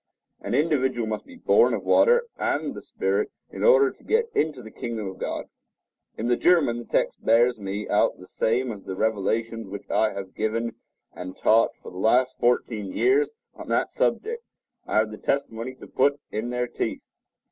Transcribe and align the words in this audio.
An 0.39 0.55
individual 0.55 1.05
must 1.05 1.27
be 1.27 1.35
born 1.35 1.75
of 1.75 1.83
water 1.83 2.25
and 2.39 2.73
the 2.73 2.81
Spirit 2.81 3.29
in 3.51 3.63
order 3.63 3.91
to 3.91 4.03
get 4.03 4.31
into 4.33 4.63
the 4.63 4.71
kingdom 4.71 5.05
of 5.07 5.19
God. 5.19 5.45
In 6.17 6.27
the 6.27 6.35
German, 6.35 6.79
the 6.79 6.85
text 6.85 7.23
bears 7.23 7.59
me 7.59 7.87
out 7.87 8.17
the 8.17 8.25
same 8.25 8.71
as 8.71 8.85
the 8.85 8.95
revelations 8.95 9.67
which 9.67 9.87
I 9.91 10.11
have 10.15 10.33
given 10.33 10.73
and 11.13 11.37
taught 11.37 11.77
for 11.77 11.91
the 11.91 11.99
last 11.99 12.39
fourteen 12.39 12.91
years 12.91 13.33
on 13.53 13.69
that 13.69 13.91
subject. 13.91 14.41
I 14.87 14.95
have 14.97 15.11
the 15.11 15.19
testimony 15.19 15.75
to 15.75 15.85
put 15.85 16.19
in 16.31 16.49
their 16.49 16.65
teeth. 16.65 17.05